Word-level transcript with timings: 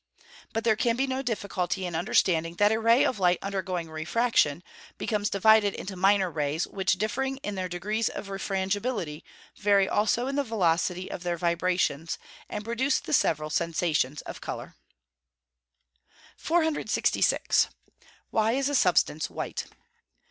But 0.51 0.63
there 0.63 0.75
can 0.75 0.95
be 0.95 1.05
no 1.05 1.21
difficulty 1.21 1.85
in 1.85 1.93
understanding 1.93 2.55
that 2.55 2.71
a 2.71 2.79
ray 2.79 3.05
of 3.05 3.19
light 3.19 3.37
undergoing 3.43 3.87
refraction, 3.87 4.63
becomes 4.97 5.29
divided 5.29 5.75
into 5.75 5.95
minor 5.95 6.31
rays, 6.31 6.65
which 6.65 6.93
differing 6.93 7.37
in 7.43 7.53
their 7.53 7.69
degrees 7.69 8.09
of 8.09 8.25
refrangibility, 8.27 9.23
vary 9.57 9.87
also 9.87 10.25
in 10.25 10.37
the 10.37 10.43
velocity 10.43 11.11
of 11.11 11.21
their 11.21 11.37
vibrations, 11.37 12.17
and 12.49 12.65
produce 12.65 12.99
the 12.99 13.13
several 13.13 13.51
sensations 13.51 14.23
of 14.23 14.41
colour. 14.41 14.73
466. 16.35 17.69
_Why 18.33 18.55
is 18.55 18.69
a 18.69 18.73
substance 18.73 19.29
white? 19.29 19.65